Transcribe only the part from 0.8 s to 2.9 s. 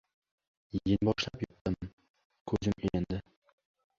Yenboshlab yotdim-yotdim— ko‘zim